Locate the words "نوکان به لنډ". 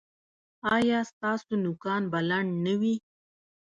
1.63-2.49